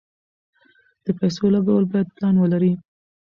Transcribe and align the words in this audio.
د 1.05 1.07
پیسو 1.19 1.45
لګول 1.55 1.83
باید 1.91 2.13
پلان 2.15 2.35
ولري. 2.39 2.73